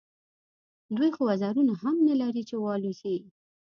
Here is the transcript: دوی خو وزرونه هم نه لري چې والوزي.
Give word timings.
دوی 0.95 1.09
خو 1.15 1.21
وزرونه 1.29 1.73
هم 1.81 1.95
نه 2.07 2.13
لري 2.21 2.43
چې 2.49 2.55
والوزي. 2.63 3.17